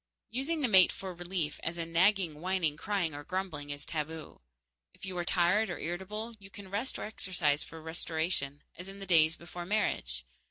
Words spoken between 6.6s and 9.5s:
rest or exercise for restoration, as in the days